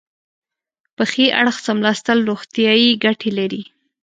په 0.95 1.03
ښي 1.11 1.25
اړخ 1.41 1.55
څملاستل 1.65 2.19
روغتیایي 2.29 2.89
ګټې 3.03 3.31
لري. 3.39 3.61